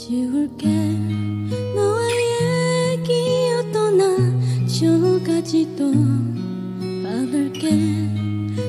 [0.00, 0.66] 지울게.
[1.74, 4.16] 너와의 기억도 나
[4.66, 5.92] 저까지도
[7.02, 7.70] 받을게.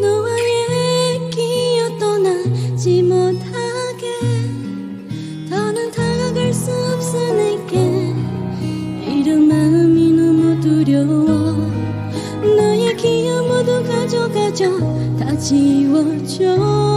[0.00, 4.18] 너와의 기억도 나지 못하게.
[5.48, 8.12] 더는 다가갈 수 없어 내게.
[9.06, 11.24] 이런 마음이 너무 두려워.
[12.42, 14.76] 너의 기억 모두 가져가줘
[15.20, 16.92] 다 지워줘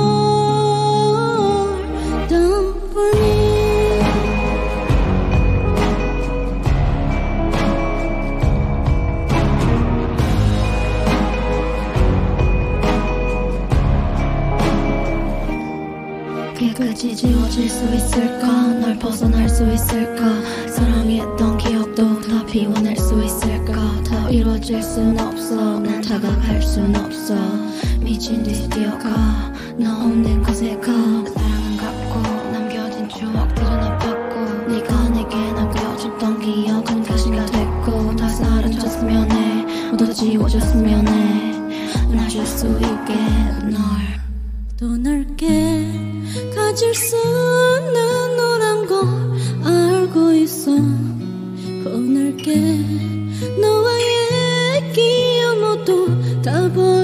[16.75, 18.47] 깨끗이 지워질 수 있을까?
[18.81, 20.41] 널 벗어날 수 있을까?
[20.69, 23.73] 사랑했던 기억도 다 비워낼 수 있을까?
[24.03, 25.79] 더 이루어질 순 없어.
[25.79, 27.33] 난 다가갈 순 없어.
[28.01, 29.53] 미친 듯이 뛰어가.
[29.77, 30.91] 너 없는 곳에 가.
[30.91, 39.91] 사랑은 갖고 남겨진 추억들은 아팠고 네가 내게 남겨줬던 기억은 가시가 됐고 다 사라졌으면 해.
[39.91, 43.15] 모두 지워졌으면 해날 줄수 있게
[43.71, 45.85] 널더 넓게
[46.75, 49.07] 가질 수 없는 너란 걸
[49.63, 50.71] 알고 있어.
[51.85, 52.53] 보낼게
[53.61, 56.94] 너와의 기억 모두 다버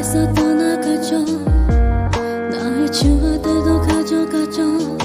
[0.00, 1.24] 기억에서 떠나가죠.
[2.50, 4.96] 나의 추억들도 가져가죠.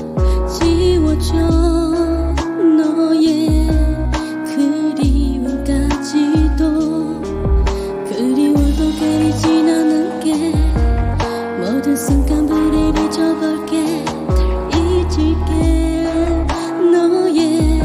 [0.48, 1.36] 지워줘.
[2.78, 3.68] 너의
[4.46, 5.82] 그리움까지도.
[8.08, 10.54] 그리워도 깨리진 않을게.
[11.60, 14.06] 모든 순간들을 잊어볼게.
[14.06, 14.80] 널
[15.12, 16.08] 잊을게.
[16.92, 17.82] 너의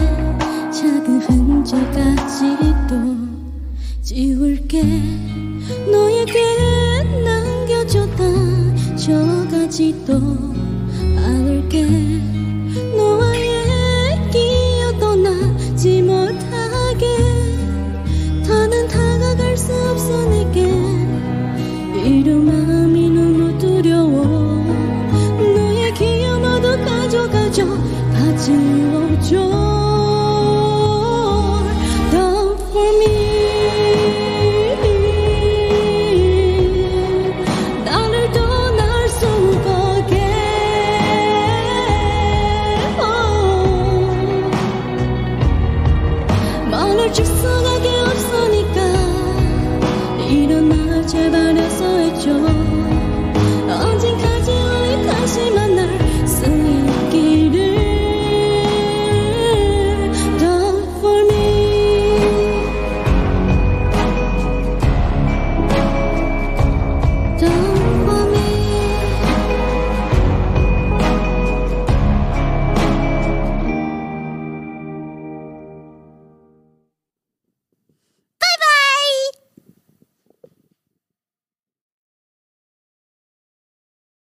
[0.71, 2.92] 작은 흔적까지도
[4.00, 5.30] 지울게
[9.71, 10.17] 지도
[11.17, 11.87] 않을게.
[47.25, 48.81] 실수가게 없으니까.
[50.31, 52.31] 일어나 제발 해서 해줘